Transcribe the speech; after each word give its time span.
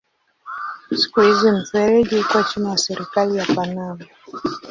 Siku 0.95 1.21
hizi 1.21 1.51
mfereji 1.51 2.19
uko 2.19 2.43
chini 2.43 2.69
ya 2.69 2.77
serikali 2.77 3.37
ya 3.37 3.45
Panama. 3.55 4.05